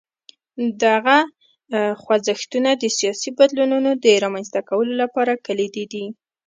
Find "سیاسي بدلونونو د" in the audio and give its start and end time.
2.97-4.05